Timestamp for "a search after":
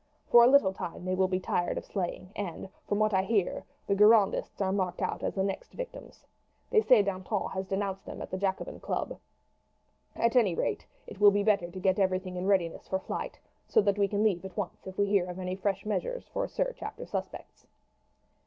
16.43-17.05